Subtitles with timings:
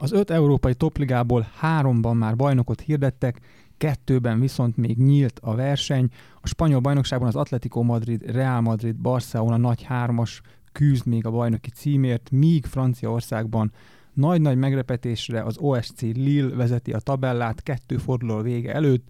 [0.00, 3.40] Az öt európai topligából háromban már bajnokot hirdettek,
[3.76, 6.08] kettőben viszont még nyílt a verseny.
[6.40, 10.40] A spanyol bajnokságban az Atletico Madrid, Real Madrid, Barcelona nagy hármas
[10.72, 13.72] küzd még a bajnoki címért, míg Franciaországban
[14.12, 19.08] nagy-nagy meglepetésre az OSC Lille vezeti a tabellát kettő forduló vége előtt,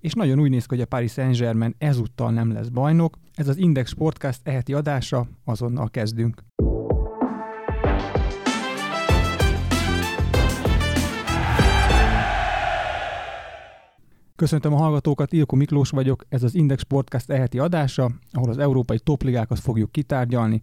[0.00, 3.18] és nagyon úgy néz ki, hogy a Paris Saint-Germain ezúttal nem lesz bajnok.
[3.34, 6.42] Ez az Index Sportcast eheti adása, azonnal kezdünk.
[14.36, 18.98] Köszöntöm a hallgatókat, Ilko Miklós vagyok, ez az Index Podcast eheti adása, ahol az európai
[18.98, 20.62] topligákat fogjuk kitárgyalni.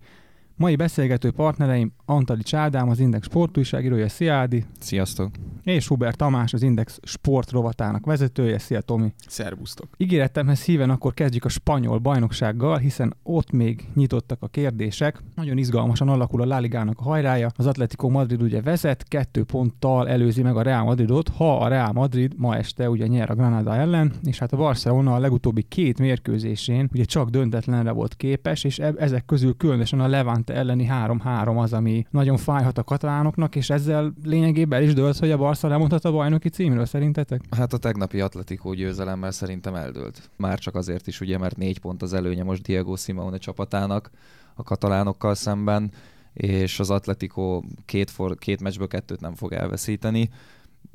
[0.55, 4.65] Mai beszélgető partnereim Antali Csádám, az Index sportújságírója, szia Ádi.
[4.79, 5.31] Sziasztok!
[5.63, 9.13] És Hubert Tamás, az Index sport rovatának vezetője, szia Tomi.
[9.27, 9.87] Szervusztok!
[9.97, 15.23] Ígéretemhez híven akkor kezdjük a spanyol bajnoksággal, hiszen ott még nyitottak a kérdések.
[15.35, 17.51] Nagyon izgalmasan alakul a Láligának a hajrája.
[17.55, 21.91] Az Atletico Madrid ugye vezet, kettő ponttal előzi meg a Real Madridot, ha a Real
[21.91, 25.99] Madrid ma este ugye nyer a Granada ellen, és hát a Barcelona a legutóbbi két
[25.99, 30.07] mérkőzésén ugye csak döntetlenre volt képes, és e- ezek közül különösen a
[30.49, 35.31] Levante elleni 3-3 az, ami nagyon fájhat a katalánoknak, és ezzel lényegében is dőlt, hogy
[35.31, 37.41] a Barca lemondhat a bajnoki címről, szerintetek?
[37.49, 40.29] Hát a tegnapi Atletico győzelemmel szerintem eldőlt.
[40.37, 44.09] Már csak azért is, ugye, mert négy pont az előnye most Diego Simeone csapatának
[44.55, 45.91] a katalánokkal szemben,
[46.33, 50.29] és az Atletico két, for, két meccsből kettőt nem fog elveszíteni.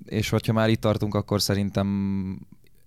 [0.05, 1.86] És hogyha már itt tartunk, akkor szerintem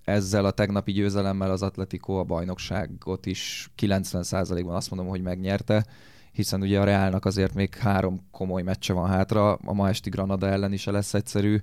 [0.03, 5.86] ezzel a tegnapi győzelemmel az Atletico a bajnokságot is 90%-ban azt mondom, hogy megnyerte,
[6.32, 10.48] hiszen ugye a Reálnak azért még három komoly meccse van hátra, a ma esti Granada
[10.48, 11.60] ellen is lesz egyszerű,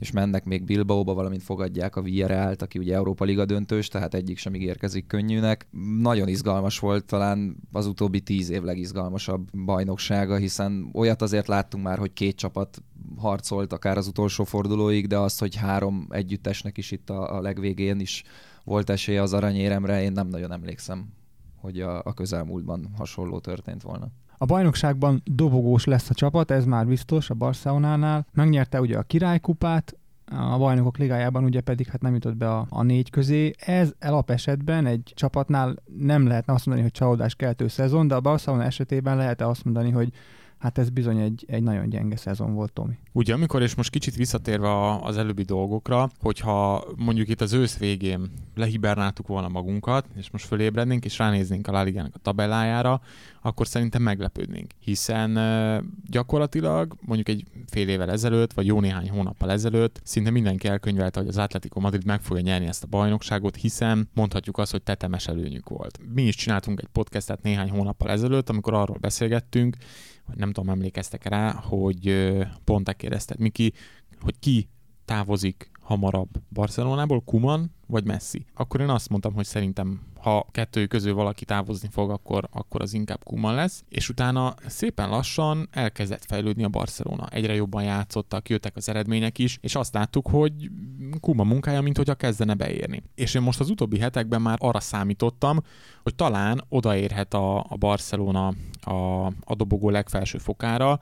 [0.00, 4.38] és mennek még Bilbaóba, valamint fogadják a Villarreal-t, aki ugye Európa Liga döntős, tehát egyik
[4.38, 5.66] sem ígérkezik könnyűnek.
[6.00, 11.98] Nagyon izgalmas volt, talán az utóbbi tíz év legizgalmasabb bajnoksága, hiszen olyat azért láttunk már,
[11.98, 12.82] hogy két csapat
[13.16, 18.00] harcolt akár az utolsó fordulóig, de az, hogy három együttesnek is itt a, a legvégén
[18.00, 18.22] is
[18.64, 21.08] volt esélye az aranyéremre, én nem nagyon emlékszem
[21.62, 24.06] hogy a, a közelmúltban hasonló történt volna.
[24.38, 28.26] A bajnokságban dobogós lesz a csapat, ez már biztos a Barcelonánál.
[28.32, 32.82] Megnyerte ugye a királykupát, a bajnokok ligájában ugye pedig hát nem jutott be a, a
[32.82, 33.50] négy közé.
[33.58, 33.92] Ez
[34.26, 39.16] esetben egy csapatnál nem lehetne azt mondani, hogy csalódás keltő szezon, de a Barcelona esetében
[39.16, 40.12] lehet azt mondani, hogy
[40.62, 42.98] hát ez bizony egy, egy nagyon gyenge szezon volt, Tomi.
[43.12, 48.30] Ugye, amikor, és most kicsit visszatérve az előbbi dolgokra, hogyha mondjuk itt az ősz végén
[48.54, 53.00] lehibernáltuk volna magunkat, és most fölébrednénk, és ránéznénk a Láligának a tabellájára,
[53.40, 54.70] akkor szerintem meglepődnénk.
[54.78, 55.38] Hiszen
[56.10, 61.28] gyakorlatilag mondjuk egy fél évvel ezelőtt, vagy jó néhány hónappal ezelőtt szinte mindenki elkönyvelte, hogy
[61.28, 65.68] az Atletico Madrid meg fogja nyerni ezt a bajnokságot, hiszen mondhatjuk azt, hogy tetemes előnyük
[65.68, 65.98] volt.
[66.14, 69.76] Mi is csináltunk egy podcastet néhány hónappal ezelőtt, amikor arról beszélgettünk,
[70.34, 72.28] nem tudom, emlékeztek rá, hogy
[72.64, 73.72] pont kérdezted, Miki,
[74.20, 74.68] hogy ki
[75.04, 78.46] távozik hamarabb Barcelonából, Kuman vagy Messi?
[78.54, 82.94] Akkor én azt mondtam, hogy szerintem ha kettő közül valaki távozni fog, akkor, akkor az
[82.94, 87.28] inkább Kuman lesz, és utána szépen lassan elkezdett fejlődni a Barcelona.
[87.28, 90.70] Egyre jobban játszottak, jöttek az eredmények is, és azt láttuk, hogy
[91.20, 93.02] Kuma munkája, mint hogyha kezdene beérni.
[93.14, 95.60] És én most az utóbbi hetekben már arra számítottam,
[96.02, 101.00] hogy talán odaérhet a, a Barcelona a, a dobogó legfelső fokára,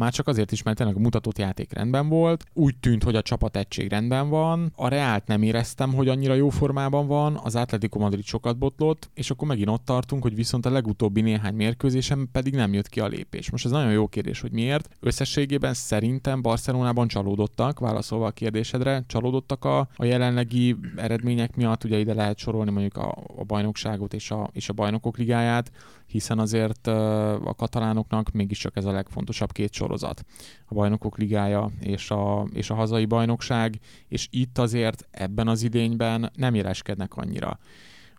[0.00, 3.22] már csak azért is, mert tényleg a mutatott játék rendben volt, úgy tűnt, hogy a
[3.22, 7.98] csapat egység rendben van, a Reált nem éreztem, hogy annyira jó formában van, az Atletico
[7.98, 12.54] Madrid sokat botlott, és akkor megint ott tartunk, hogy viszont a legutóbbi néhány mérkőzésem pedig
[12.54, 13.50] nem jött ki a lépés.
[13.50, 14.88] Most ez nagyon jó kérdés, hogy miért.
[15.00, 22.14] Összességében szerintem Barcelonában csalódottak, válaszolva a kérdésedre, csalódottak a, a jelenlegi eredmények miatt, ugye ide
[22.14, 25.70] lehet sorolni mondjuk a, a bajnokságot és a, és a bajnokok ligáját,
[26.10, 30.24] hiszen azért a katalánoknak mégiscsak ez a legfontosabb két sorozat.
[30.66, 33.78] A bajnokok ligája és a, és a hazai bajnokság,
[34.08, 37.58] és itt azért ebben az idényben nem jeleskednek annyira.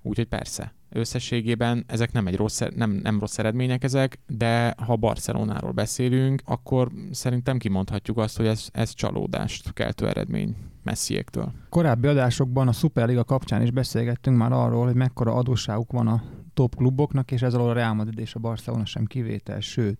[0.01, 5.71] Úgyhogy persze, összességében ezek nem, egy rossz, nem, nem rossz eredmények ezek, de ha Barcelonáról
[5.71, 11.51] beszélünk, akkor szerintem kimondhatjuk azt, hogy ez, ez csalódást keltő eredmény Messiéktől.
[11.69, 16.75] Korábbi adásokban a Superliga kapcsán is beszélgettünk már arról, hogy mekkora adósságuk van a top
[16.75, 19.99] kluboknak, és ez alól a Real Madrid és a Barcelona sem kivétel, sőt,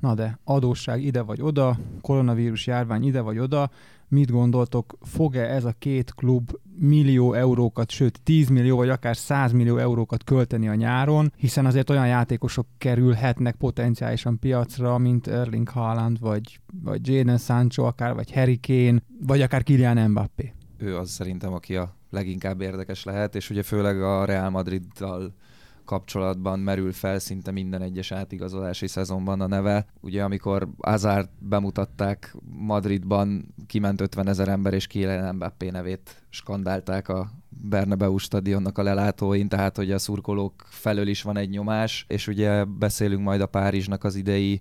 [0.00, 3.70] na de adósság ide vagy oda, koronavírus járvány ide vagy oda,
[4.08, 9.52] mit gondoltok, fog-e ez a két klub millió eurókat, sőt 10 millió vagy akár 100
[9.52, 16.20] millió eurókat költeni a nyáron, hiszen azért olyan játékosok kerülhetnek potenciálisan piacra, mint Erling Haaland,
[16.20, 20.52] vagy, vagy Jadon Sancho, akár, vagy Harry Kane, vagy akár Kylian Mbappé.
[20.78, 25.34] Ő az szerintem, aki a leginkább érdekes lehet, és ugye főleg a Real Madriddal
[25.84, 29.86] kapcsolatban merül fel szinte minden egyes átigazolási szezonban a neve.
[30.00, 37.30] Ugye amikor Azárt bemutatták Madridban, kiment 50 ezer ember, és Kylian Mbappé nevét skandálták a
[37.48, 42.64] Bernabeu stadionnak a lelátóin, tehát hogy a szurkolók felől is van egy nyomás, és ugye
[42.64, 44.60] beszélünk majd a Párizsnak az idei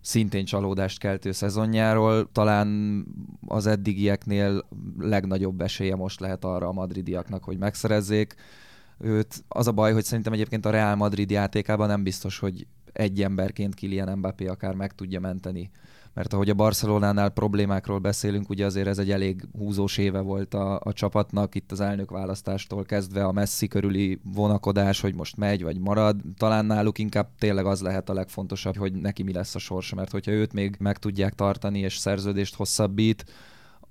[0.00, 2.28] szintén csalódást keltő szezonjáról.
[2.32, 3.04] Talán
[3.46, 4.64] az eddigieknél
[4.98, 8.34] legnagyobb esélye most lehet arra a madridiaknak, hogy megszerezzék
[8.98, 9.44] őt.
[9.48, 13.74] Az a baj, hogy szerintem egyébként a Real Madrid játékában nem biztos, hogy egy emberként
[13.74, 15.70] Kylian Mbappé akár meg tudja menteni
[16.14, 20.80] mert ahogy a Barcelonánál problémákról beszélünk, ugye azért ez egy elég húzós éve volt a,
[20.84, 25.78] a csapatnak, itt az elnök választástól kezdve a Messi körüli vonakodás, hogy most megy vagy
[25.78, 29.94] marad, talán náluk inkább tényleg az lehet a legfontosabb, hogy neki mi lesz a sorsa,
[29.94, 33.24] mert hogyha őt még meg tudják tartani és szerződést hosszabbít,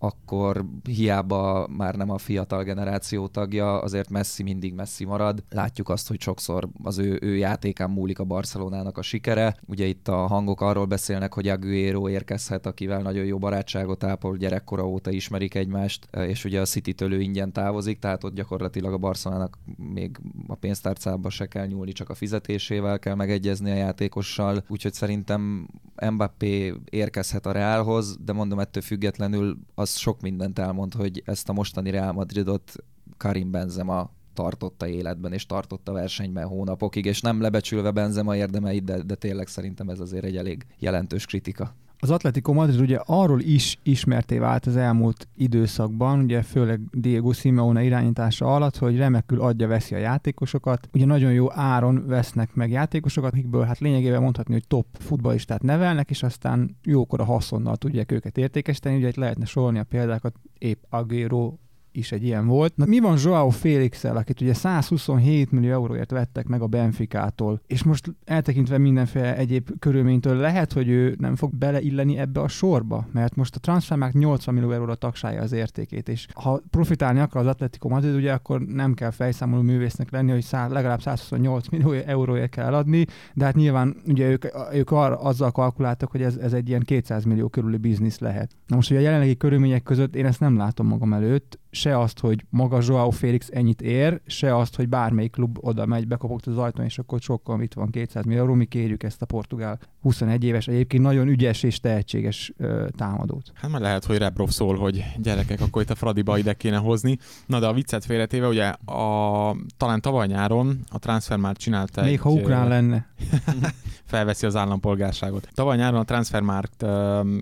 [0.03, 5.43] akkor hiába már nem a fiatal generáció tagja, azért Messi mindig Messi marad.
[5.49, 9.55] Látjuk azt, hogy sokszor az ő, ő játékán múlik a Barcelonának a sikere.
[9.65, 14.87] Ugye itt a hangok arról beszélnek, hogy Aguero érkezhet, akivel nagyon jó barátságot ápol, gyerekkora
[14.87, 19.57] óta ismerik egymást, és ugye a City-től ő ingyen távozik, tehát ott gyakorlatilag a Barcelonának
[19.93, 25.67] még a pénztárcába se kell nyúlni, csak a fizetésével kell megegyezni a játékossal, úgyhogy szerintem
[26.11, 31.53] Mbappé érkezhet a Realhoz, de mondom ettől függetlenül az sok mindent elmond, hogy ezt a
[31.53, 32.73] mostani Real Madridot
[33.17, 39.15] Karim Benzema tartotta életben, és tartotta versenyben hónapokig, és nem lebecsülve Benzema érdemeit, de, de
[39.15, 41.75] tényleg szerintem ez azért egy elég jelentős kritika.
[42.03, 47.83] Az Atletico Madrid ugye arról is ismerté vált az elmúlt időszakban, ugye főleg Diego Simeone
[47.83, 50.89] irányítása alatt, hogy remekül adja, veszi a játékosokat.
[50.93, 56.09] Ugye nagyon jó áron vesznek meg játékosokat, akikből hát lényegében mondhatni, hogy top futballistát nevelnek,
[56.09, 58.97] és aztán jókora haszonnal tudják őket értékesíteni.
[58.97, 61.53] Ugye itt lehetne sorolni a példákat, épp Agüero,
[61.95, 62.75] is egy ilyen volt.
[62.75, 67.83] Na, mi van Joao félix akit ugye 127 millió euróért vettek meg a Benficától, és
[67.83, 73.35] most eltekintve mindenféle egyéb körülménytől lehet, hogy ő nem fog beleilleni ebbe a sorba, mert
[73.35, 77.89] most a transfermárk 80 millió euróra tagsálja az értékét, és ha profitálni akar az Atletico
[77.89, 82.73] Madrid, ugye akkor nem kell fejszámoló művésznek lenni, hogy szá, legalább 128 millió euróért kell
[82.73, 86.81] adni, de hát nyilván ugye ők, ők arra, azzal kalkuláltak, hogy ez, ez egy ilyen
[86.85, 88.51] 200 millió körüli biznisz lehet.
[88.67, 92.19] Na most ugye a jelenlegi körülmények között én ezt nem látom magam előtt, se azt,
[92.19, 96.57] hogy maga Joao Félix ennyit ér, se azt, hogy bármelyik klub oda megy, bekopogta az
[96.57, 100.67] ajtón, és akkor sokkal itt van 200 millió mi kérjük ezt a portugál 21 éves,
[100.67, 103.51] egyébként nagyon ügyes és tehetséges ö, támadót.
[103.53, 107.17] Hát már lehet, hogy Rebrov szól, hogy gyerekek, akkor itt a Fradiba ide kéne hozni.
[107.45, 112.11] Na de a viccet félretéve, ugye a, talán tavaly nyáron a transfer már csinálta Még
[112.11, 113.07] egy, ha ukrán lenne.
[114.13, 115.47] felveszi az állampolgárságot.
[115.53, 116.85] Tavaly nyáron a Transfermarkt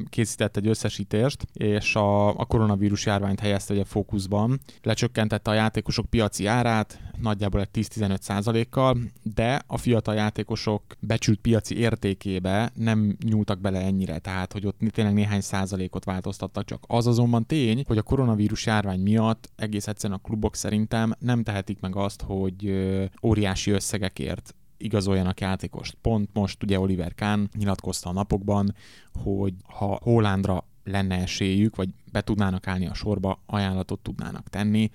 [0.10, 4.60] készített egy összesítést, és a, a koronavírus járványt helyezte egy fókuszban.
[4.84, 11.78] Lecsökkentette a játékosok piaci árát, nagyjából egy 10-15 százalékkal, de a fiatal játékosok becsült piaci
[11.78, 16.84] értékébe nem nyúltak bele ennyire, tehát hogy ott tényleg néhány százalékot változtattak csak.
[16.88, 21.80] Az azonban tény, hogy a koronavírus járvány miatt egész egyszerűen a klubok szerintem nem tehetik
[21.80, 22.74] meg azt, hogy
[23.24, 25.98] óriási összegekért igazoljanak játékost.
[26.02, 28.76] Pont most ugye Oliver Kahn nyilatkozta a napokban,
[29.24, 34.92] hogy ha Hollandra lenne esélyük, vagy be tudnának állni a sorba, ajánlatot tudnának tenni,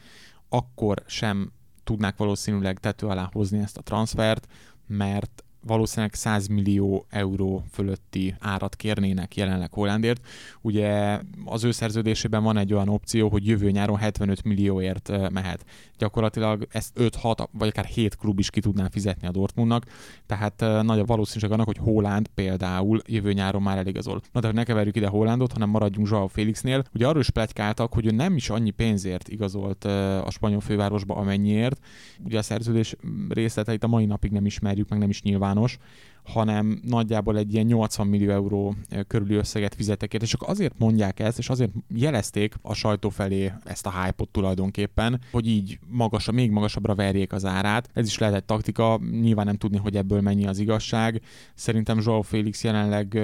[0.49, 1.53] akkor sem
[1.85, 4.47] tudnák valószínűleg tető alá hozni ezt a transfert,
[4.87, 10.27] mert valószínűleg 100 millió euró fölötti árat kérnének jelenleg Hollandért.
[10.61, 15.65] Ugye az ő szerződésében van egy olyan opció, hogy jövő nyáron 75 millióért mehet.
[15.99, 19.85] Gyakorlatilag ezt 5-6 vagy akár 7 klub is ki tudná fizetni a Dortmundnak,
[20.27, 24.21] tehát nagy a valószínűség annak, hogy Holland például jövő nyáron már eligazol.
[24.33, 26.85] Na de ne keverjük ide Hollandot, hanem maradjunk Joao Félixnél.
[26.95, 31.81] Ugye arról is pletykáltak, hogy ő nem is annyi pénzért igazolt a spanyol fővárosba, amennyiért.
[32.25, 32.97] Ugye a szerződés
[33.29, 35.79] részleteit a mai napig nem ismerjük, meg nem is nyilván nyilvános,
[36.27, 38.75] hanem nagyjából egy ilyen 80 millió euró
[39.07, 43.87] körüli összeget fizetek és csak azért mondják ezt, és azért jelezték a sajtó felé ezt
[43.87, 47.89] a hype-ot tulajdonképpen, hogy így magas, még magasabbra verjék az árát.
[47.93, 51.21] Ez is lehet egy taktika, nyilván nem tudni, hogy ebből mennyi az igazság.
[51.55, 53.15] Szerintem Joao Félix jelenleg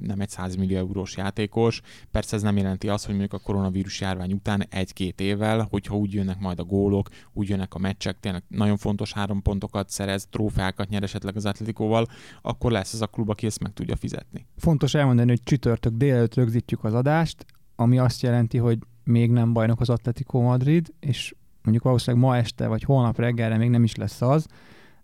[0.00, 1.80] nem egy 100 millió eurós játékos.
[2.10, 6.12] Persze ez nem jelenti azt, hogy mondjuk a koronavírus járvány után egy-két évvel, hogyha úgy
[6.12, 10.88] jönnek majd a gólok, úgy jönnek a meccsek, tényleg nagyon fontos három pontokat szerez, trófeákat
[10.88, 12.06] nyer esetleg az Atletikóval,
[12.42, 14.46] akkor lesz ez a klub, aki ezt meg tudja fizetni.
[14.56, 19.80] Fontos elmondani, hogy csütörtök délelőtt rögzítjük az adást, ami azt jelenti, hogy még nem bajnok
[19.80, 24.22] az Atletico Madrid, és mondjuk valószínűleg ma este vagy holnap reggelre még nem is lesz
[24.22, 24.46] az,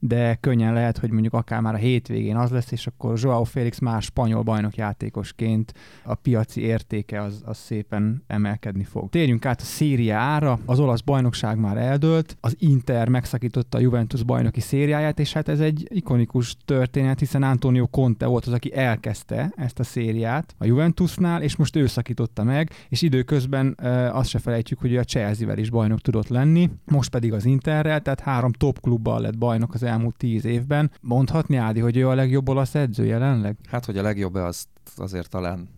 [0.00, 3.78] de könnyen lehet, hogy mondjuk akár már a hétvégén az lesz, és akkor Joao Félix
[3.78, 9.08] már spanyol bajnok játékosként a piaci értéke az, az szépen emelkedni fog.
[9.08, 14.60] Térjünk át a szériára, az olasz bajnokság már eldőlt, az Inter megszakította a Juventus bajnoki
[14.60, 19.78] szériáját, és hát ez egy ikonikus történet, hiszen Antonio Conte volt az, aki elkezdte ezt
[19.78, 24.78] a szériát a Juventusnál, és most ő szakította meg, és időközben e, azt se felejtjük,
[24.78, 29.20] hogy a Chelsea-vel is bajnok tudott lenni, most pedig az Interrel, tehát három top klubbal
[29.20, 30.90] lett bajnok az elmúlt tíz évben.
[31.00, 33.56] Mondhatni, Ádi, hogy ő a legjobb olasz edző jelenleg?
[33.68, 35.68] Hát, hogy a legjobb, azt azért talán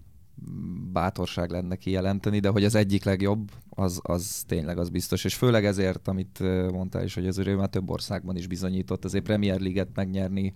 [0.93, 5.25] bátorság lenne kijelenteni, de hogy az egyik legjobb, az, az tényleg az biztos.
[5.25, 6.39] És főleg ezért, amit
[6.73, 10.55] mondtál is, hogy az ő már több országban is bizonyított, azért Premier League-et megnyerni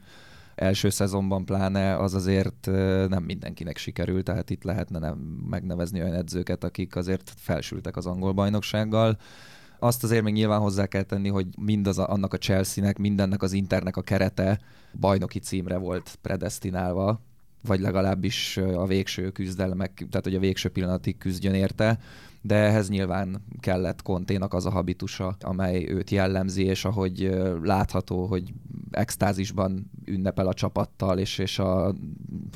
[0.55, 2.67] első szezonban pláne az azért
[3.09, 5.19] nem mindenkinek sikerült, tehát itt lehetne nem
[5.51, 9.19] megnevezni olyan edzőket, akik azért felsültek az angol bajnoksággal.
[9.79, 13.53] Azt azért még nyilván hozzá kell tenni, hogy mindaz a, annak a Chelsea-nek, mindennek az
[13.53, 14.61] Internek a kerete
[15.01, 17.21] bajnoki címre volt predestinálva,
[17.67, 21.99] vagy legalábbis a végső küzdelmek, tehát hogy a végső pillanatig küzdjön érte,
[22.41, 28.53] de ehhez nyilván kellett Konténak az a habitusa, amely őt jellemzi, és ahogy látható, hogy
[28.91, 31.95] extázisban ünnepel a csapattal, és, és a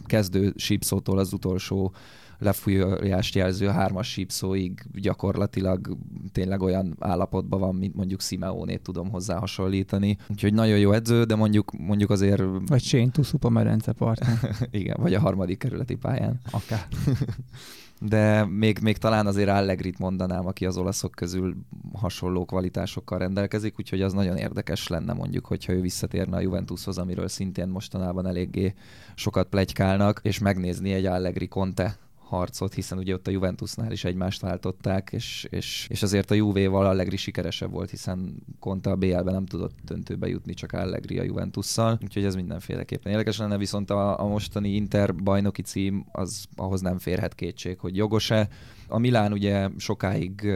[0.06, 1.92] kezdő sípszótól az utolsó
[2.40, 5.96] lefújást jelző hármas sípszóig gyakorlatilag
[6.32, 10.16] tényleg olyan állapotban van, mint mondjuk Simeonét tudom hozzá hasonlítani.
[10.28, 12.42] Úgyhogy nagyon jó edző, de mondjuk, mondjuk azért...
[12.66, 14.38] Vagy Shane Tuszupa medence partner.
[14.70, 16.40] Igen, vagy a harmadik kerületi pályán.
[16.50, 16.86] Akár.
[18.00, 21.54] de még, még talán azért Allegrit mondanám, aki az olaszok közül
[21.92, 27.28] hasonló kvalitásokkal rendelkezik, úgyhogy az nagyon érdekes lenne mondjuk, hogyha ő visszatérne a Juventushoz, amiről
[27.28, 28.74] szintén mostanában eléggé
[29.14, 31.98] sokat plegykálnak, és megnézni egy Allegri Conte
[32.30, 36.86] harcot, hiszen ugye ott a Juventusnál is egymást váltották, és, és, és azért a Juve-val
[36.86, 41.98] Allegri sikeresebb volt, hiszen Conte a BL-ben nem tudott döntőbe jutni, csak Allegri a Juventusszal,
[42.02, 46.98] úgyhogy ez mindenféleképpen érdekes lenne, viszont a, a mostani Inter bajnoki cím az ahhoz nem
[46.98, 48.48] férhet kétség, hogy jogos-e.
[48.88, 50.48] A Milán ugye sokáig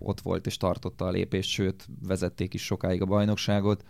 [0.00, 3.84] ott volt és tartotta a lépést, sőt vezették is sokáig a bajnokságot,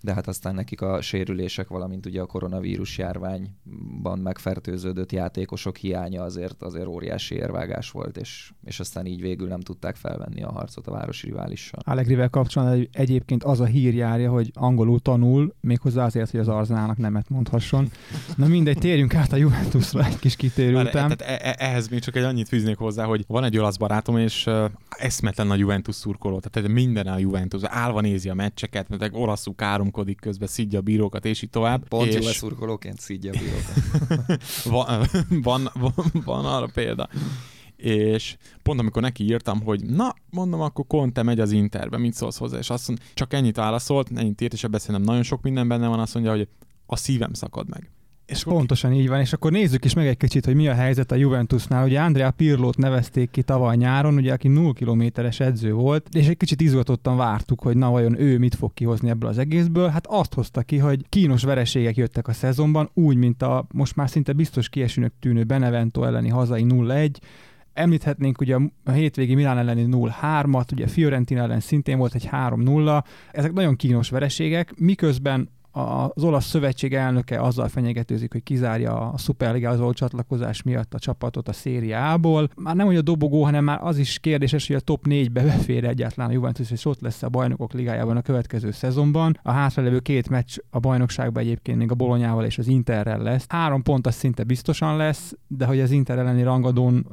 [0.00, 6.62] de hát aztán nekik a sérülések, valamint ugye a koronavírus járványban megfertőződött játékosok hiánya azért,
[6.62, 10.90] azért óriási érvágás volt, és, és aztán így végül nem tudták felvenni a harcot a
[10.90, 11.80] városi riválissal.
[11.84, 16.96] Allegrivel kapcsolatban egyébként az a hír járja, hogy angolul tanul, méghozzá azért, hogy az Arzenálnak
[16.96, 17.90] nemet mondhasson.
[18.36, 21.14] Na mindegy, térjünk át a Juventusra egy kis kitérő után.
[21.18, 24.46] E, e, ehhez még csak egy annyit fűznék hozzá, hogy van egy olasz barátom, és
[24.46, 29.54] uh, eszmetlen a Juventus szurkoló, tehát minden a Juventus, állva nézi a meccseket, mert olaszul
[29.54, 31.88] károm káromkodik közben, szidja a bírókat, és így tovább.
[31.88, 32.24] Pont és...
[32.24, 34.42] jó szurkolóként szidja a bírókat.
[34.64, 35.06] van,
[35.42, 37.08] van, van, van arra példa
[37.76, 42.38] és pont amikor neki írtam, hogy na, mondom, akkor Conte megy az Interbe, mit szólsz
[42.38, 45.68] hozzá, és azt mondja, csak ennyit válaszolt, ennyit írt, és ebben szerintem nagyon sok minden
[45.68, 46.48] benne van, azt mondja, hogy
[46.86, 47.90] a szívem szakad meg.
[48.28, 51.12] És Pontosan így van, és akkor nézzük is meg egy kicsit, hogy mi a helyzet
[51.12, 51.84] a Juventusnál.
[51.84, 56.36] Ugye Andrea Pirlót nevezték ki tavaly nyáron, ugye aki 0 kilométeres edző volt, és egy
[56.36, 59.88] kicsit izgatottan vártuk, hogy na vajon ő mit fog kihozni ebből az egészből.
[59.88, 64.10] Hát azt hozta ki, hogy kínos vereségek jöttek a szezonban, úgy, mint a most már
[64.10, 67.10] szinte biztos kiesőnek tűnő Benevento elleni hazai 0-1,
[67.72, 73.02] Említhetnénk ugye a hétvégi Milán elleni 0-3-at, ugye Fiorentina ellen szintén volt egy 3-0.
[73.32, 79.78] Ezek nagyon kínos vereségek, miközben az olasz szövetség elnöke azzal fenyegetőzik, hogy kizárja a Superligához
[79.78, 82.48] való csatlakozás miatt a csapatot a szériából.
[82.56, 85.84] Már nem hogy a dobogó, hanem már az is kérdéses, hogy a top 4-be befér
[85.84, 89.38] egyáltalán a Juventus, és ott lesz a bajnokok ligájában a következő szezonban.
[89.42, 93.44] A hátralevő két meccs a bajnokságban egyébként még a Bolonyával és az Interrel lesz.
[93.48, 97.06] Három pont az szinte biztosan lesz, de hogy az Inter elleni rangadón,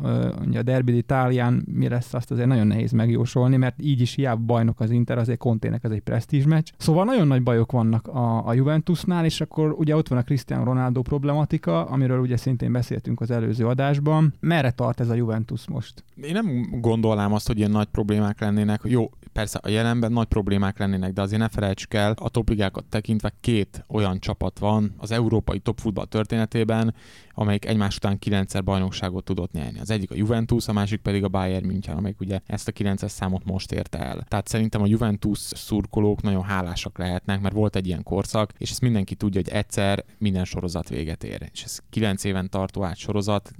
[0.54, 4.80] a Derby Itálián mi lesz, azt azért nagyon nehéz megjósolni, mert így is hiába bajnok
[4.80, 6.72] az Inter, azért Kontének ez egy presztízs meccs.
[6.78, 10.64] Szóval nagyon nagy bajok vannak a, a Juventusnál, és akkor ugye ott van a Cristiano
[10.64, 14.34] Ronaldo problematika, amiről ugye szintén beszéltünk az előző adásban.
[14.40, 16.04] Merre tart ez a Juventus most?
[16.22, 18.82] Én nem gondolnám azt, hogy ilyen nagy problémák lennének.
[18.84, 23.34] Jó, persze a jelenben nagy problémák lennének, de azért ne felejtsük el, a topligákat tekintve
[23.42, 26.94] két olyan csapat van az európai topfutball történetében,
[27.34, 29.80] amelyik egymás után kilencszer bajnokságot tudott nyerni.
[29.80, 33.12] Az egyik a Juventus, a másik pedig a Bayern München, amelyik ugye ezt a kilences
[33.12, 34.26] számot most érte el.
[34.28, 38.82] Tehát szerintem a Juventus szurkolók nagyon hálásak lehetnek, mert volt egy ilyen korszak, és ezt
[38.82, 41.50] mindenki tudja, hogy egyszer minden sorozat véget ér.
[41.54, 43.52] És ez kilenc éven tartó át sorozat,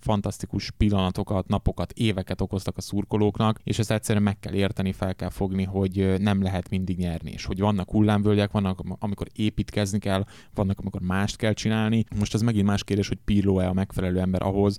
[0.00, 5.28] fantasztikus pillanatokat, napokat, éveket okoztak a szurkolóknak, és ezt egyszerűen meg kell érteni, fel kell
[5.28, 10.24] fogni, hogy nem lehet mindig nyerni, és hogy vannak hullámvölgyek, vannak, amikor építkezni kell,
[10.54, 12.04] vannak, amikor mást kell csinálni.
[12.18, 14.78] Most az megint más kérdés, hogy Pirlo-e a megfelelő ember ahhoz,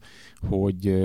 [0.50, 1.04] hogy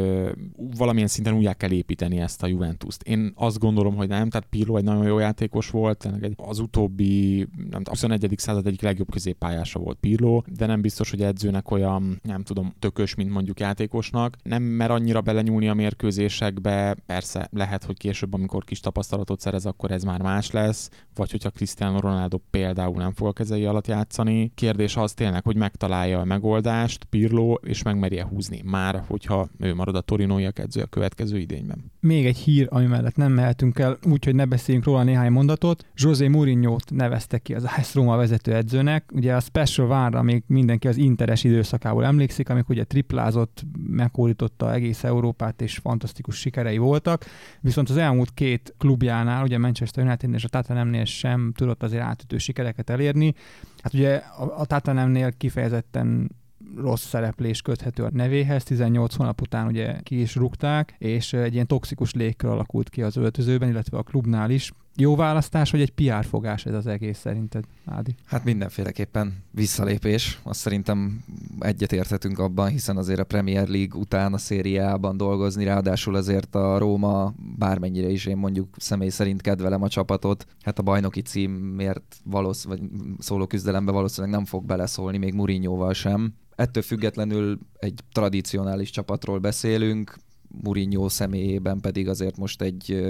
[0.77, 3.03] valamilyen szinten újjá kell építeni ezt a Juventus-t.
[3.03, 7.83] Én azt gondolom, hogy nem, tehát Pirlo egy nagyon jó játékos volt, az utóbbi nem,
[7.85, 8.39] 21 21.
[8.39, 13.15] század egyik legjobb középpályása volt Pirlo, de nem biztos, hogy edzőnek olyan, nem tudom, tökös,
[13.15, 14.37] mint mondjuk játékosnak.
[14.43, 18.81] Nem mer annyira belenyúlni a mérkőzésekbe, persze lehet, hogy később, amikor kis
[19.17, 23.33] tapasztalatot szerez, akkor ez már más lesz, vagy hogyha Cristiano Ronaldo például nem fog a
[23.33, 24.53] kezei alatt játszani.
[24.55, 29.95] Kérdés az tényleg, hogy megtalálja a megoldást Pirlo, és megmerje húzni már, hogyha ő marad
[29.95, 31.93] a torinóiak edző a következő idényben.
[32.01, 35.87] Még egy hír, ami mellett nem mehetünk el, úgyhogy ne beszéljünk róla néhány mondatot.
[35.95, 39.11] José Mourinho-t nevezte ki az AS Roma vezetőedzőnek.
[39.15, 45.05] Ugye a Special Várra még mindenki az interes időszakából emlékszik, amikor ugye triplázott, meghódította egész
[45.05, 47.25] Európát, és fantasztikus sikerei voltak.
[47.61, 48.75] Viszont az elmúlt két
[49.07, 53.35] klubjánál, ugye Manchester United és a Tottenhamnél sem tudott azért átütő sikereket elérni.
[53.83, 56.31] Hát ugye a, a Tottenhamnél kifejezetten
[56.77, 61.67] rossz szereplés köthető a nevéhez, 18 hónap után ugye ki is rúgták, és egy ilyen
[61.67, 64.73] toxikus légkör alakult ki az öltözőben, illetve a klubnál is.
[64.99, 68.15] Jó választás, hogy egy PR fogás ez az egész szerinted, Ádi?
[68.25, 70.41] Hát mindenféleképpen visszalépés.
[70.43, 71.25] Azt szerintem
[71.59, 77.35] egyetérthetünk abban, hiszen azért a Premier League után a szériában dolgozni, ráadásul azért a Róma
[77.59, 83.47] bármennyire is én mondjuk személy szerint kedvelem a csapatot, hát a bajnoki címért valószínűleg szóló
[83.47, 86.35] küzdelembe valószínűleg nem fog beleszólni, még Mourinhoval sem.
[86.55, 90.17] Ettől függetlenül egy tradicionális csapatról beszélünk,
[90.63, 93.07] Mourinho személyében pedig azért most egy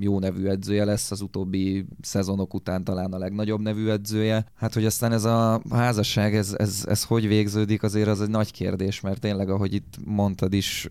[0.00, 4.46] jó nevű edzője lesz, az utóbbi szezonok után talán a legnagyobb nevű edzője.
[4.54, 8.52] Hát, hogy aztán ez a házasság, ez, ez, ez hogy végződik, azért az egy nagy
[8.52, 10.90] kérdés, mert tényleg, ahogy itt mondtad is,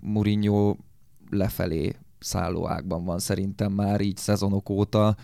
[0.00, 0.76] Mourinho
[1.30, 5.16] lefelé szállóákban van szerintem már így szezonok óta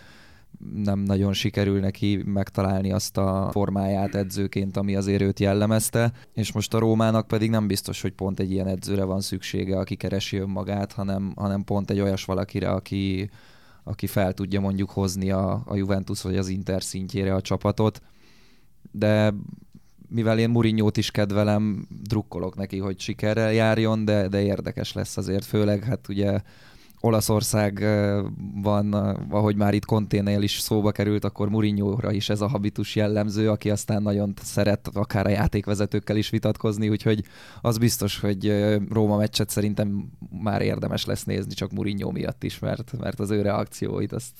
[0.73, 6.73] nem nagyon sikerül neki megtalálni azt a formáját edzőként, ami azért őt jellemezte, és most
[6.73, 10.91] a Rómának pedig nem biztos, hogy pont egy ilyen edzőre van szüksége, aki keresi önmagát,
[10.91, 13.29] hanem, hanem pont egy olyas valakire, aki,
[13.83, 18.01] aki fel tudja mondjuk hozni a, a Juventus vagy az Inter szintjére a csapatot.
[18.91, 19.33] De
[20.09, 25.45] mivel én Murinyót is kedvelem, drukkolok neki, hogy sikerrel járjon, de, de érdekes lesz azért,
[25.45, 26.41] főleg hát ugye
[27.01, 27.85] Olaszország
[28.61, 28.93] van,
[29.29, 33.69] ahogy már itt Konténél is szóba került, akkor Mourinho-ra is ez a habitus jellemző, aki
[33.69, 37.23] aztán nagyon szeret akár a játékvezetőkkel is vitatkozni, úgyhogy
[37.61, 40.09] az biztos, hogy Róma meccset szerintem
[40.41, 44.33] már érdemes lesz nézni, csak Mourinho miatt is, mert, mert az ő reakcióit azt...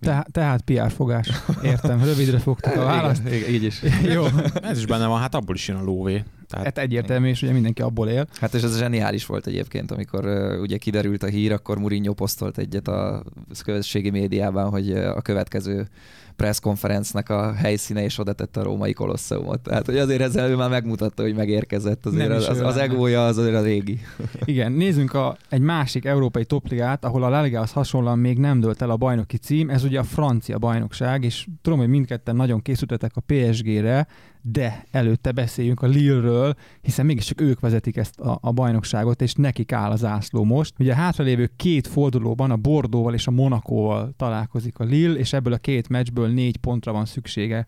[0.00, 1.28] Te, tehát PR fogás.
[1.62, 3.26] Értem, rövidre fogtuk a választ.
[3.26, 3.82] Igen, így is.
[4.14, 4.24] Jó.
[4.62, 6.24] Ez is benne van, hát abból is jön a lóvé.
[6.48, 6.64] Tehát...
[6.64, 8.26] Hát egyértelmű, és ugye mindenki abból él.
[8.40, 12.58] Hát és ez zseniális volt egyébként, amikor uh, ugye kiderült a hír, akkor Mourinho posztolt
[12.58, 13.24] egyet a
[13.64, 15.88] közösségi médiában, hogy a következő
[16.36, 19.60] presszkonferencnek a helyszíne, és oda tette a római kolosszeumot.
[19.60, 22.06] Tehát, hogy azért ezzel ő már megmutatta, hogy megérkezett.
[22.06, 24.00] Azért az, az, az egója az azért a régi.
[24.44, 28.82] Igen, nézzünk a, egy másik európai topligát, ahol a La az hasonlóan még nem dölt
[28.82, 33.12] el a bajnoki cím, ez ugye a francia bajnokság, és tudom, hogy mindketten nagyon készültetek
[33.14, 34.06] a PSG-re,
[34.50, 39.72] de előtte beszéljünk a Lille-ről, hiszen mégiscsak ők vezetik ezt a, a bajnokságot, és nekik
[39.72, 40.74] áll az ászló most.
[40.78, 45.52] Ugye a hátralévő két fordulóban a Bordóval és a Monakóval találkozik a Lille, és ebből
[45.52, 47.66] a két meccsből négy pontra van szüksége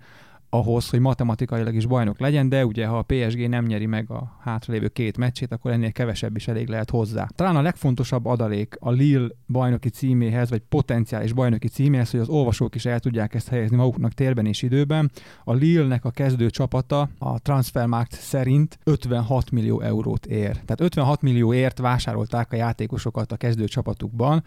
[0.51, 4.37] ahhoz, hogy matematikailag is bajnok legyen, de ugye ha a PSG nem nyeri meg a
[4.41, 7.29] hátralévő két meccsét, akkor ennél kevesebb is elég lehet hozzá.
[7.35, 12.75] Talán a legfontosabb adalék a Lille bajnoki címéhez, vagy potenciális bajnoki címéhez, hogy az olvasók
[12.75, 15.11] is el tudják ezt helyezni maguknak térben és időben.
[15.45, 20.51] A Lille-nek a kezdő csapata a Transfermarkt szerint 56 millió eurót ér.
[20.51, 24.45] Tehát 56 millióért vásárolták a játékosokat a kezdő csapatukban,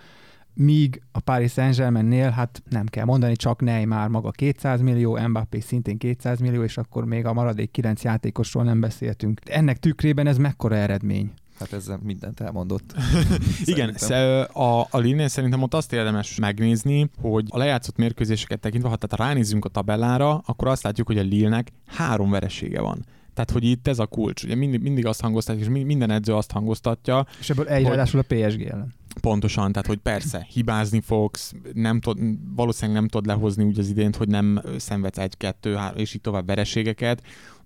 [0.53, 5.97] míg a Paris Saint-Germainnél, hát nem kell mondani, csak Neymar maga 200 millió, Mbappé szintén
[5.97, 9.41] 200 millió, és akkor még a maradék 9 játékosról nem beszéltünk.
[9.45, 11.31] Ennek tükrében ez mekkora eredmény?
[11.59, 12.93] Hát ezzel mindent elmondott.
[13.65, 13.95] Igen,
[14.47, 19.27] a, a Linnél szerintem ott azt érdemes megnézni, hogy a lejátszott mérkőzéseket tekintve, ha tehát
[19.27, 23.05] ránézzünk a tabellára, akkor azt látjuk, hogy a Lille-nek három veresége van.
[23.33, 24.43] Tehát, hogy itt ez a kulcs.
[24.43, 27.25] Ugye mindig, mindig azt hangoztatja, és minden edző azt hangoztatja.
[27.39, 27.97] És ebből egy hogy...
[27.97, 28.93] a PSG ellen.
[29.21, 32.19] Pontosan, tehát hogy persze, hibázni fogsz, nem tud,
[32.55, 36.21] valószínűleg nem tud lehozni úgy az idént, hogy nem szenvedsz egy, kettő, három, és így
[36.21, 37.21] tovább vereségeket,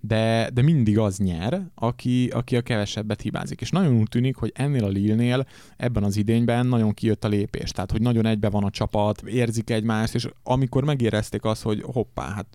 [0.08, 3.62] de, de mindig az nyer, aki, aki a kevesebbet hibázik.
[3.62, 5.46] És nagyon úgy tűnik, hogy ennél a Lille-nél
[5.78, 7.72] ebben az idényben nagyon kijött a lépés.
[7.72, 12.34] Tehát, hogy nagyon egybe van a csapat, érzik egymást, és amikor megérezték azt, hogy hoppá,
[12.34, 12.46] hát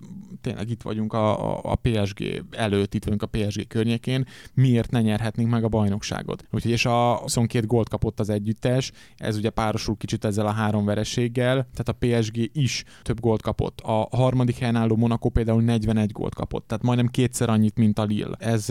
[0.41, 5.01] tényleg itt vagyunk a, a, a PSG előtt, itt vagyunk a PSG környékén, miért ne
[5.01, 6.45] nyerhetnénk meg a bajnokságot?
[6.51, 10.85] Úgyhogy és a 22 gólt kapott az együttes, ez ugye párosul kicsit ezzel a három
[10.85, 13.81] vereséggel, tehát a PSG is több gólt kapott.
[13.81, 17.99] A harmadik helyen álló Monaco például 41 gólt kapott, tehát majdnem két kétszer annyit, mint
[17.99, 18.37] a Lille.
[18.39, 18.69] Ez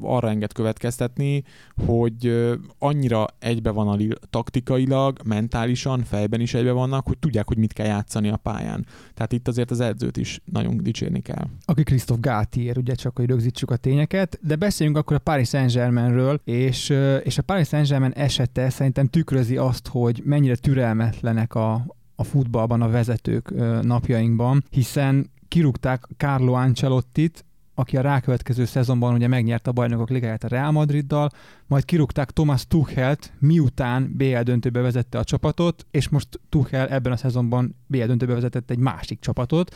[0.00, 1.44] arra enged következtetni,
[1.86, 7.58] hogy annyira egybe van a Lille taktikailag, mentálisan, fejben is egybe vannak, hogy tudják, hogy
[7.58, 8.86] mit kell játszani a pályán.
[9.14, 11.46] Tehát itt azért az edzőt is nagyon dicsérni kell.
[11.64, 16.40] Aki Christoph Gátier, ugye csak, hogy rögzítsük a tényeket, de beszéljünk akkor a Paris Saint-Germainről,
[16.44, 21.86] és, és a Paris Saint-Germain esete szerintem tükrözi azt, hogy mennyire türelmetlenek a,
[22.16, 29.70] a futballban a vezetők napjainkban, hiszen kirúgták Carlo Ancelottit, aki a rákövetkező szezonban ugye megnyerte
[29.70, 31.30] a bajnokok ligáját a Real Madriddal,
[31.66, 37.16] majd kirúgták Thomas Tuchelt, miután BL döntőbe vezette a csapatot, és most Tuchel ebben a
[37.16, 39.74] szezonban BL döntőbe vezetett egy másik csapatot,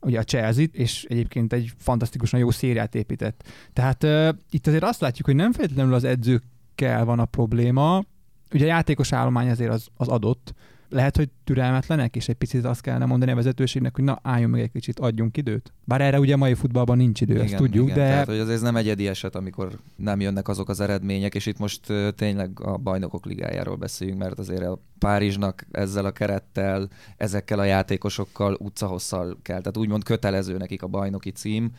[0.00, 3.44] ugye a Chelsea-t, és egyébként egy fantasztikusan jó szériát épített.
[3.72, 8.04] Tehát uh, itt azért azt látjuk, hogy nem feltétlenül az edzőkkel van a probléma,
[8.52, 10.54] ugye a játékos állomány azért az, az adott,
[10.90, 14.60] lehet, hogy türelmetlenek, és egy picit azt kellene mondani a vezetőségnek, hogy na álljon meg
[14.60, 15.72] egy kicsit, adjunk időt.
[15.84, 18.06] Bár erre ugye a mai futballban nincs idő, igen, ezt tudjuk, igen, de...
[18.06, 21.58] Tehát, hogy az ez nem egyedi eset, amikor nem jönnek azok az eredmények, és itt
[21.58, 27.64] most tényleg a bajnokok ligájáról beszéljünk, mert azért a Párizsnak ezzel a kerettel, ezekkel a
[27.64, 31.70] játékosokkal utcahosszal kell, tehát úgymond kötelező nekik a bajnoki cím.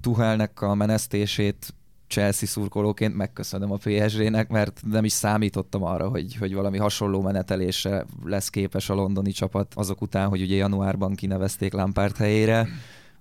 [0.00, 1.74] Tuhelnek a menesztését
[2.14, 8.06] Chelsea szurkolóként megköszönöm a PSG-nek, mert nem is számítottam arra, hogy, hogy valami hasonló menetelésre
[8.24, 12.68] lesz képes a londoni csapat azok után, hogy ugye januárban kinevezték Lampard helyére.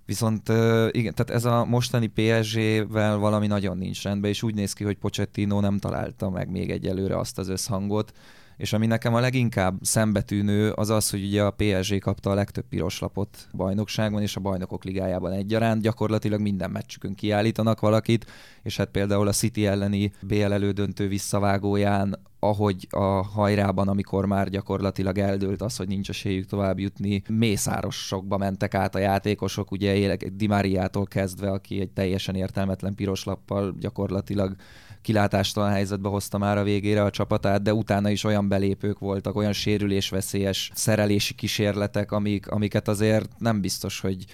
[0.06, 0.50] Viszont
[0.92, 4.98] igen, tehát ez a mostani PSG-vel valami nagyon nincs rendben, és úgy néz ki, hogy
[4.98, 8.12] Pochettino nem találta meg még egyelőre azt az összhangot,
[8.58, 12.66] és ami nekem a leginkább szembetűnő az az, hogy ugye a PSG kapta a legtöbb
[12.70, 15.82] piros lapot a bajnokságban és a bajnokok ligájában egyaránt.
[15.82, 18.26] Gyakorlatilag minden meccsükön kiállítanak valakit,
[18.64, 25.18] és hát például a City elleni BL elődöntő visszavágóján ahogy a hajrában, amikor már gyakorlatilag
[25.18, 31.06] eldőlt az, hogy nincs esélyük tovább jutni, mészárosokba mentek át a játékosok, ugye Di Mariától
[31.06, 34.56] kezdve, aki egy teljesen értelmetlen piros lappal gyakorlatilag
[35.04, 39.54] kilátástalan helyzetbe hozta már a végére a csapatát, de utána is olyan belépők voltak, olyan
[39.54, 44.26] sérülésveszélyes szerelési kísérletek, amik, amiket azért nem biztos, hogy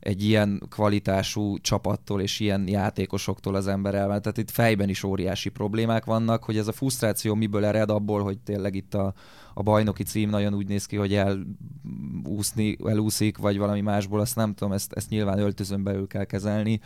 [0.00, 4.22] egy ilyen kvalitású csapattól és ilyen játékosoktól az ember elvált.
[4.22, 8.38] Tehát itt fejben is óriási problémák vannak, hogy ez a frusztráció miből ered abból, hogy
[8.38, 9.14] tényleg itt a,
[9.54, 11.14] a bajnoki cím nagyon úgy néz ki, hogy
[12.24, 16.80] elúszni, elúszik, vagy valami másból, azt nem tudom, ezt, ezt nyilván öltözön belül kell kezelni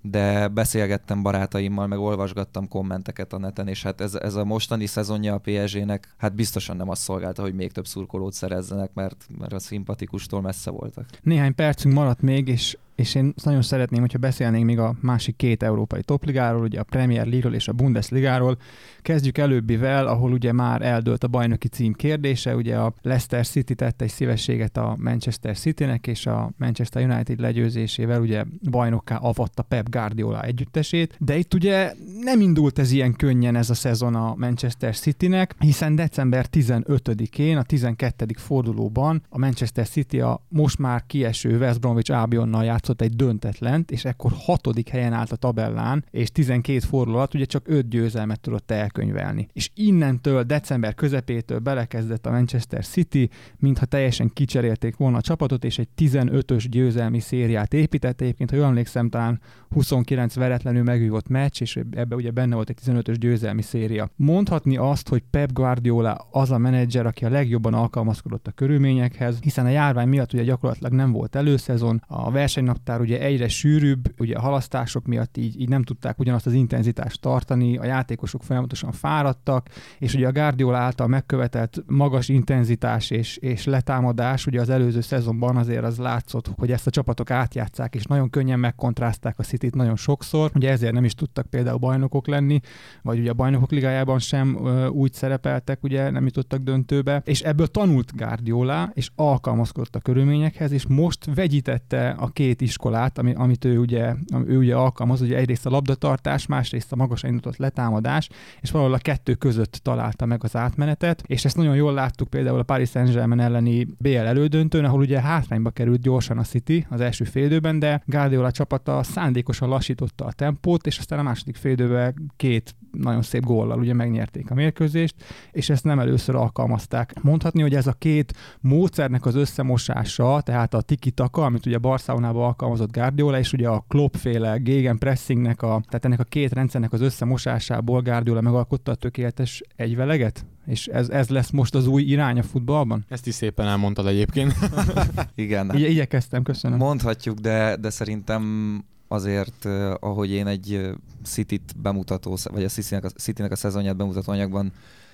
[0.00, 5.34] de beszélgettem barátaimmal, meg olvasgattam kommenteket a neten, és hát ez, ez a mostani szezonja
[5.34, 9.58] a PSG-nek hát biztosan nem azt szolgálta, hogy még több szurkolót szerezzenek, mert, mert a
[9.58, 11.04] szimpatikustól messze voltak.
[11.22, 15.62] Néhány percünk maradt még, és és én nagyon szeretném, hogyha beszélnénk még a másik két
[15.62, 18.58] európai topligáról, ugye a Premier League-ről és a Bundesligáról.
[19.02, 24.04] Kezdjük előbbivel, ahol ugye már eldőlt a bajnoki cím kérdése, ugye a Leicester City tette
[24.04, 30.42] egy szívességet a Manchester Citynek, és a Manchester United legyőzésével ugye bajnokká avatta Pep Guardiola
[30.42, 35.54] együttesét, de itt ugye nem indult ez ilyen könnyen ez a szezon a Manchester Citynek,
[35.58, 38.26] hiszen december 15-én, a 12.
[38.36, 43.90] fordulóban a Manchester City a most már kieső West Bromwich Albionnal játszott játszott egy döntetlent,
[43.90, 48.40] és ekkor hatodik helyen állt a tabellán, és 12 forduló alatt ugye csak 5 győzelmet
[48.40, 49.48] tudott elkönyvelni.
[49.52, 55.78] És innentől, december közepétől belekezdett a Manchester City, mintha teljesen kicserélték volna a csapatot, és
[55.78, 58.20] egy 15-ös győzelmi szériát épített.
[58.20, 62.78] Egyébként, ha jól emlékszem, talán 29 veretlenül megvívott meccs, és ebbe ugye benne volt egy
[62.86, 64.10] 15-ös győzelmi széria.
[64.16, 69.66] Mondhatni azt, hogy Pep Guardiola az a menedzser, aki a legjobban alkalmazkodott a körülményekhez, hiszen
[69.66, 74.34] a járvány miatt ugye gyakorlatilag nem volt előszezon, a versenynap naptár ugye egyre sűrűbb, ugye
[74.34, 79.68] a halasztások miatt így, így nem tudták ugyanazt az intenzitást tartani, a játékosok folyamatosan fáradtak,
[79.98, 85.56] és ugye a Guardiola által megkövetett magas intenzitás és, és letámadás, ugye az előző szezonban
[85.56, 89.96] azért az látszott, hogy ezt a csapatok átjátszák, és nagyon könnyen megkontrázták a city nagyon
[89.96, 92.60] sokszor, ugye ezért nem is tudtak például bajnokok lenni,
[93.02, 97.66] vagy ugye a bajnokok ligájában sem ö, úgy szerepeltek, ugye nem jutottak döntőbe, és ebből
[97.66, 103.78] tanult Guardiola, és alkalmazkodott a körülményekhez, és most vegyítette a két iskolát, ami, amit ő
[103.78, 104.14] ugye,
[104.46, 108.28] ő ugye alkalmaz, ugye egyrészt a labdatartás, másrészt a magas indított letámadás,
[108.60, 112.58] és valahol a kettő között találta meg az átmenetet, és ezt nagyon jól láttuk például
[112.58, 117.24] a Paris Saint-Germain elleni BL elődöntőn, ahol ugye hátrányba került gyorsan a City az első
[117.24, 123.22] félidőben, de Guardiola csapata szándékosan lassította a tempót, és aztán a második félidőben két nagyon
[123.22, 125.14] szép góllal ugye megnyerték a mérkőzést,
[125.52, 127.22] és ezt nem először alkalmazták.
[127.22, 132.92] Mondhatni, hogy ez a két módszernek az összemosása, tehát a tiki-taka, amit ugye Barcelonában alkalmazott
[132.92, 138.00] Guardiola, és ugye a Klopp-féle Gegen pressingnek, a, tehát ennek a két rendszernek az összemosásából
[138.00, 140.46] Guardiola megalkotta a tökéletes egyveleget?
[140.66, 143.04] És ez, ez lesz most az új irány a futballban?
[143.08, 144.54] Ezt is szépen elmondtad egyébként.
[145.34, 145.74] Igen.
[145.74, 146.78] Igy- igyekeztem, köszönöm.
[146.78, 149.64] Mondhatjuk, de, de szerintem azért,
[150.00, 150.90] ahogy én egy
[151.24, 154.72] City-t bemutató, vagy a City-nek a, City-nek a szezonját bemutató anyagban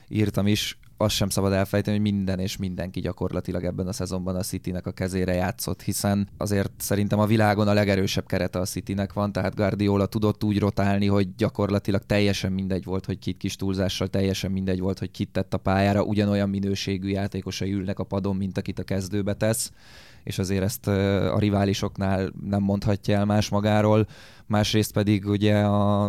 [0.09, 4.43] írtam is, azt sem szabad elfejteni, hogy minden és mindenki gyakorlatilag ebben a szezonban a
[4.43, 9.33] Citynek a kezére játszott, hiszen azért szerintem a világon a legerősebb kerete a Citynek van,
[9.33, 14.51] tehát Guardiola tudott úgy rotálni, hogy gyakorlatilag teljesen mindegy volt, hogy kit kis túlzással, teljesen
[14.51, 18.79] mindegy volt, hogy kit tett a pályára, ugyanolyan minőségű játékosai ülnek a padon, mint akit
[18.79, 19.73] a kezdőbe tesz
[20.25, 24.07] és azért ezt a riválisoknál nem mondhatja el más magáról.
[24.53, 26.05] Másrészt pedig ugye a,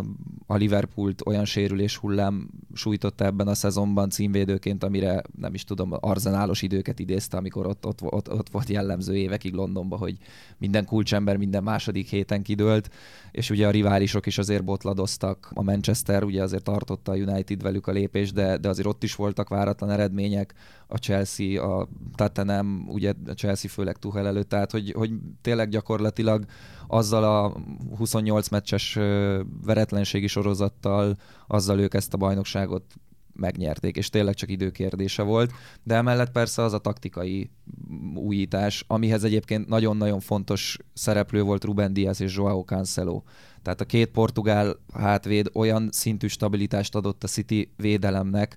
[0.46, 6.62] a Liverpoolt olyan sérülés hullám sújtotta ebben a szezonban címvédőként, amire nem is tudom, arzenálos
[6.62, 10.16] időket idézte, amikor ott, ott, ott, ott volt jellemző évekig Londonban, hogy
[10.58, 12.90] minden kulcsember minden második héten kidőlt,
[13.30, 15.50] és ugye a riválisok is azért botladoztak.
[15.54, 19.14] A Manchester ugye azért tartotta a United velük a lépés, de, de azért ott is
[19.14, 20.54] voltak váratlan eredmények.
[20.86, 26.44] A Chelsea, a Tottenham, ugye a Chelsea főleg Tuchel előtt, tehát hogy, hogy tényleg gyakorlatilag
[26.86, 27.56] azzal a
[27.96, 28.98] 28 meccses
[29.64, 31.16] veretlenségi sorozattal,
[31.46, 32.84] azzal ők ezt a bajnokságot
[33.36, 37.50] megnyerték, és tényleg csak időkérdése volt, de emellett persze az a taktikai
[38.14, 43.22] újítás, amihez egyébként nagyon-nagyon fontos szereplő volt Ruben Diaz és Joao Cancelo.
[43.62, 48.56] Tehát a két portugál hátvéd olyan szintű stabilitást adott a City védelemnek,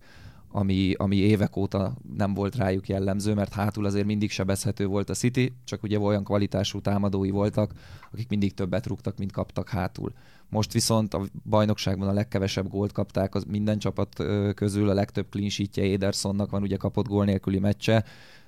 [0.58, 5.14] ami, ami évek óta nem volt rájuk jellemző, mert hátul azért mindig sebezhető volt a
[5.14, 7.72] City, csak ugye olyan kvalitású támadói voltak,
[8.12, 10.14] akik mindig többet rúgtak, mint kaptak hátul.
[10.50, 14.24] Most viszont a bajnokságban a legkevesebb gólt kapták az minden csapat
[14.56, 18.06] közül, a legtöbb clean Edersonnak van, ugye kapott gól nélküli meccse,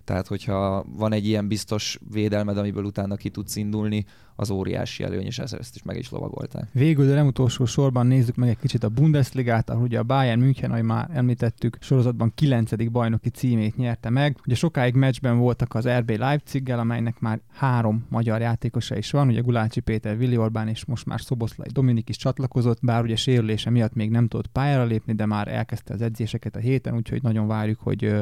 [0.09, 4.05] tehát, hogyha van egy ilyen biztos védelmed, amiből utána ki tudsz indulni,
[4.39, 6.67] az óriási előny, és ezt is meg is lovagolták.
[6.71, 10.39] Végül, de nem utolsó sorban nézzük meg egy kicsit a Bundesligát, ahol ugye a Bayern
[10.39, 12.91] München, ahogy már említettük, sorozatban 9.
[12.91, 14.37] bajnoki címét nyerte meg.
[14.45, 19.41] Ugye sokáig meccsben voltak az RB Leipziggel, amelynek már három magyar játékosa is van, ugye
[19.41, 23.93] Gulácsi Péter, Vili Orbán és most már Szoboszlai Dominik is csatlakozott, bár ugye sérülése miatt
[23.93, 27.79] még nem tudott pályára lépni, de már elkezdte az edzéseket a héten, úgyhogy nagyon várjuk,
[27.79, 28.13] hogy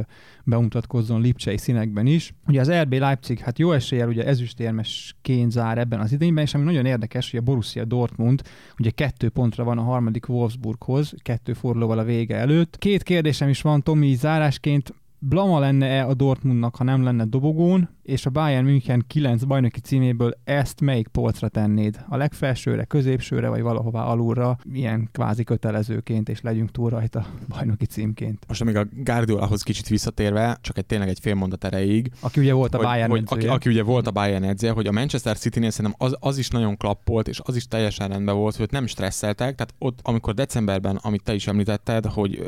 [0.43, 2.33] bemutatkozzon Lipcsei színekben is.
[2.47, 6.63] Ugye az RB Leipzig, hát jó eséllyel ugye ezüstérmesként zár ebben az idényben, és ami
[6.63, 8.41] nagyon érdekes, hogy a Borussia Dortmund
[8.79, 12.77] ugye kettő pontra van a harmadik Wolfsburghoz, kettő fordulóval a vége előtt.
[12.77, 18.25] Két kérdésem is van, Tomi, zárásként blama lenne-e a Dortmundnak, ha nem lenne dobogón, és
[18.25, 22.05] a Bayern München 9 bajnoki címéből ezt melyik polcra tennéd?
[22.09, 27.25] A legfelsőre, középsőre, vagy valahová alulra, ilyen kvázi kötelezőként, és legyünk túl rajta
[27.55, 28.43] bajnoki címként.
[28.47, 32.11] Most amíg a Guardiolahoz kicsit visszatérve, csak egy tényleg egy fél mondat erejéig.
[32.19, 34.91] Aki ugye volt a Bayern hogy, aki, aki, ugye volt a Bayern edzője, hogy a
[34.91, 38.71] Manchester City-nél szerintem az, az is nagyon klappolt, és az is teljesen rendben volt, hogy
[38.71, 42.47] nem stresszeltek, tehát ott, amikor decemberben, amit te is említetted, hogy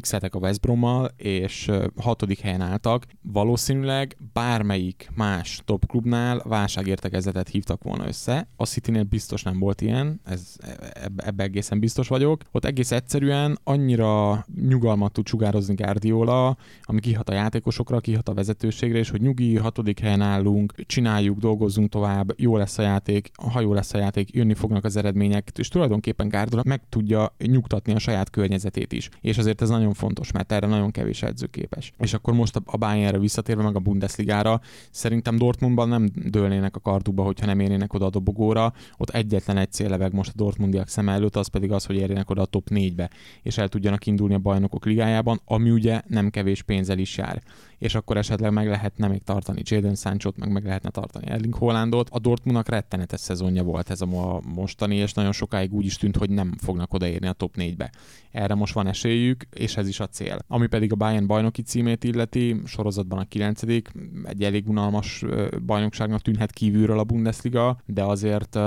[0.00, 7.48] x a West Brommal, és hatodik helyen álltak, valószínűleg bár bármelyik más top klubnál válságértekezetet
[7.48, 8.48] hívtak volna össze.
[8.56, 10.56] A Citynél biztos nem volt ilyen, ez,
[10.92, 12.42] ebbe, ebbe egészen biztos vagyok.
[12.50, 18.98] Ott egész egyszerűen annyira nyugalmat tud sugározni Guardiola, ami kihat a játékosokra, kihat a vezetőségre,
[18.98, 23.72] és hogy nyugi, hatodik helyen állunk, csináljuk, dolgozzunk tovább, jó lesz a játék, ha jó
[23.72, 28.30] lesz a játék, jönni fognak az eredmények, és tulajdonképpen Guardiola meg tudja nyugtatni a saját
[28.30, 29.08] környezetét is.
[29.20, 31.92] És azért ez nagyon fontos, mert erre nagyon kevés edző képes.
[31.98, 34.60] És akkor most a Bayernre visszatérve, meg a Bundesligára.
[34.90, 38.72] Szerintem Dortmundban nem dőlnének a karduba, hogyha nem érnének oda a dobogóra.
[38.96, 42.30] Ott egyetlen egy cél leveg most a Dortmundiak szem előtt, az pedig az, hogy érjenek
[42.30, 43.10] oda a top 4-be,
[43.42, 47.42] és el tudjanak indulni a bajnokok ligájában, ami ugye nem kevés pénzzel is jár
[47.80, 52.08] és akkor esetleg meg lehetne még tartani Jadon sancho meg meg lehetne tartani Erling Hollandot.
[52.10, 56.30] A Dortmundnak rettenetes szezonja volt ez a mostani, és nagyon sokáig úgy is tűnt, hogy
[56.30, 57.90] nem fognak odaérni a top 4-be.
[58.30, 60.38] Erre most van esélyük, és ez is a cél.
[60.46, 65.24] Ami pedig a Bayern bajnoki címét illeti, sorozatban a 9 egy elég unalmas
[65.66, 68.58] bajnokságnak tűnhet kívülről a Bundesliga, de azért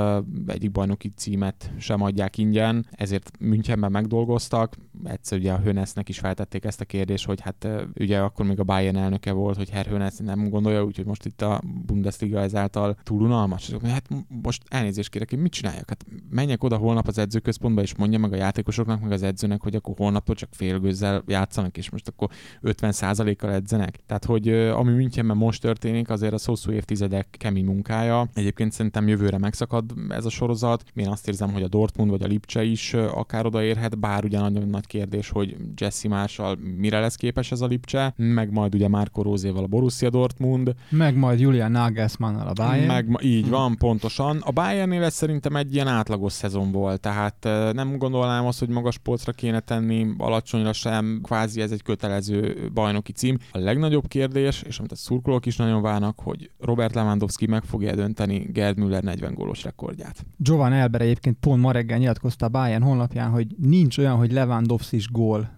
[0.47, 4.77] egyik bajnoki címet sem adják ingyen, ezért Münchenben megdolgoztak.
[5.03, 7.67] Egyszer ugye a Hönesnek is feltették ezt a kérdést, hogy hát
[7.99, 11.41] ugye akkor még a Bayern elnöke volt, hogy Herhön ezt nem gondolja, úgyhogy most itt
[11.41, 13.71] a Bundesliga ezáltal túl unalmas.
[13.83, 14.09] Hát
[14.43, 15.89] most elnézést kérek, hogy mit csináljak?
[15.89, 19.75] Hát menjek oda holnap az edzőközpontba, és mondja meg a játékosoknak, meg az edzőnek, hogy
[19.75, 22.29] akkor holnaptól csak félgőzzel játszanak, és most akkor
[22.63, 23.99] 50%-kal edzenek.
[24.05, 28.29] Tehát, hogy ami Münchenben most történik, azért az hosszú évtizedek kemény munkája.
[28.33, 30.83] Egyébként szerintem jövőre megszakad ez a sorozat.
[30.93, 34.67] Én azt érzem, hogy a Dortmund vagy a Lipcse is akár odaérhet, bár ugye nagyon
[34.67, 39.21] nagy kérdés, hogy Jesse Marshall mire lesz képes ez a Lipcse, meg majd ugye Marco
[39.21, 40.73] Rózéval a Borussia Dortmund.
[40.89, 42.85] Meg majd Julian Nagelsmann a Bayern.
[42.85, 44.37] Meg, így van, pontosan.
[44.45, 48.97] A Bayernnél ez szerintem egy ilyen átlagos szezon volt, tehát nem gondolnám azt, hogy magas
[48.97, 53.37] polcra kéne tenni, alacsonyra sem, kvázi ez egy kötelező bajnoki cím.
[53.51, 57.95] A legnagyobb kérdés, és amit a szurkolók is nagyon várnak, hogy Robert Lewandowski meg fogja
[57.95, 60.25] dönteni Gerd Müller 40 gólos rekordját.
[60.37, 65.01] Jovan Elber egyébként pont ma reggel nyilatkozta a Bayern honlapján, hogy nincs olyan, hogy Lewandowski
[65.11, 65.49] gól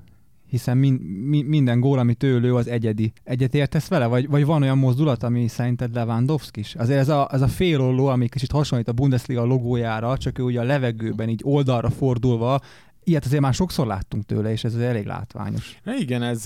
[0.48, 0.94] hiszen min,
[1.28, 3.14] mi, minden gól, amit ő lő, az egyedi.
[3.24, 4.06] Egyet értesz vele?
[4.06, 6.76] Vagy, vagy van olyan mozdulat, ami szerinted Lewandowski is?
[6.76, 10.60] Azért ez a, ez a félolló, ami kicsit hasonlít a Bundesliga logójára, csak ő ugye
[10.60, 12.62] a levegőben így oldalra fordulva
[13.06, 15.80] ilyet azért már sokszor láttunk tőle, és ez elég látványos.
[16.00, 16.44] Igen, ez,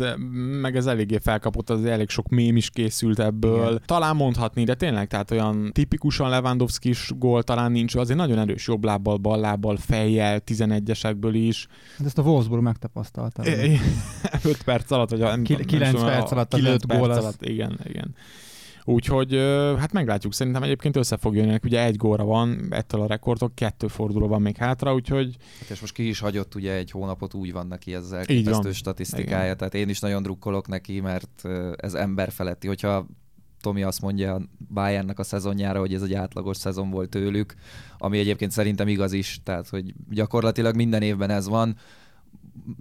[0.62, 3.67] meg ez eléggé felkapott, az elég sok mém is készült ebből.
[3.67, 3.82] Igen.
[3.86, 8.84] Talán mondhatni, de tényleg, tehát olyan tipikusan lewandowski gól talán nincs, azért nagyon erős jobb
[8.84, 11.67] lábbal, bal lábbal, fejjel, 11-esekből is.
[11.98, 13.43] Hát ezt a Wolfsburg megtapasztalta.
[14.43, 17.12] 5 perc alatt, vagy 9 perc alatt az 5 gól.
[17.12, 18.15] Alatt, igen, igen.
[18.89, 19.34] Úgyhogy
[19.78, 23.88] hát meglátjuk, szerintem egyébként össze fog jönni, ugye egy góra van ettől a rekordok, kettő
[23.88, 25.36] forduló van még hátra, úgyhogy...
[25.60, 29.43] Hát és most ki is hagyott ugye egy hónapot, úgy van neki ez elképesztő statisztikája,
[29.43, 29.58] Igen.
[29.58, 33.06] tehát én is nagyon drukkolok neki, mert ez ember feletti, hogyha
[33.62, 34.41] Tomi azt mondja a
[34.73, 37.54] Bayernnek a szezonjára, hogy ez egy átlagos szezon volt tőlük,
[37.97, 41.75] ami egyébként szerintem igaz is, tehát hogy gyakorlatilag minden évben ez van.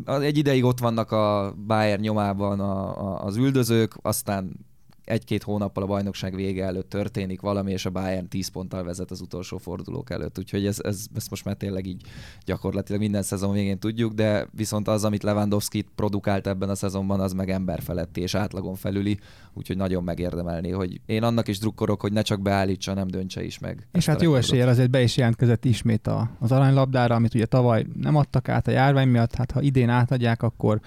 [0.05, 4.67] Egy ideig ott vannak a Bayern nyomában a, a, az üldözők, aztán
[5.09, 9.21] egy-két hónappal a bajnokság vége előtt történik valami, és a Bayern 10 ponttal vezet az
[9.21, 10.39] utolsó fordulók előtt.
[10.39, 12.03] Úgyhogy ez, ez, ezt most már tényleg így
[12.45, 17.33] gyakorlatilag minden szezon végén tudjuk, de viszont az, amit Lewandowski produkált ebben a szezonban, az
[17.33, 19.19] meg ember feletti és átlagon felüli,
[19.55, 23.59] úgyhogy nagyon megérdemelné, hogy én annak is drukkorok, hogy ne csak beállítsa, nem döntse is
[23.59, 23.87] meg.
[23.93, 27.87] És hát jó eséllyel azért be is jelentkezett ismét a, az aranylabdára, amit ugye tavaly
[28.01, 30.81] nem adtak át a járvány miatt, hát ha idén átadják, akkor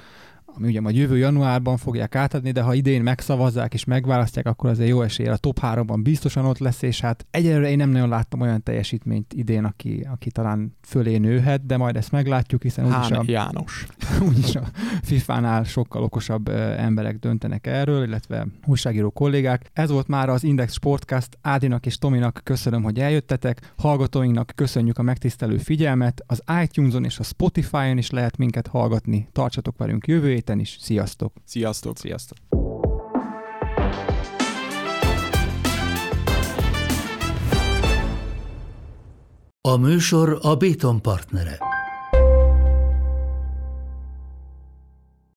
[0.56, 4.90] ami ugye majd jövő januárban fogják átadni, de ha idén megszavazzák és megválasztják, akkor azért
[4.90, 8.42] jó esélye a top 3-ban biztosan ott lesz, és hát egyelőre én nem nagyon láttam
[8.42, 13.24] olyan teljesítményt idén, aki, aki talán fölé nőhet, de majd ezt meglátjuk, hiszen úgyis a,
[13.26, 13.86] János.
[14.28, 14.64] úgyis a
[15.04, 19.70] FIFA-nál sokkal okosabb emberek döntenek erről, illetve újságíró kollégák.
[19.74, 21.38] Ez volt már az Index Sportcast.
[21.42, 23.74] Ádinak és Tominak köszönöm, hogy eljöttetek.
[23.78, 26.24] Hallgatóinknak köszönjük a megtisztelő figyelmet.
[26.28, 29.28] Az iTunes-on és a Spotify-on is lehet minket hallgatni.
[29.32, 30.78] Tartsatok velünk jövő héten is.
[30.80, 31.34] Sziasztok!
[31.46, 31.98] Sziasztok!
[31.98, 32.38] Sziasztok!
[39.62, 41.58] A műsor a Béton partnere.